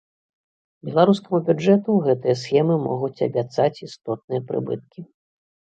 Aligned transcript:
Беларускаму 0.87 1.39
бюджэту 1.51 1.99
гэтыя 2.07 2.35
схемы 2.41 2.81
могуць 2.89 3.15
абяцаць 3.27 3.79
істотныя 3.87 4.41
прыбыткі. 4.51 5.09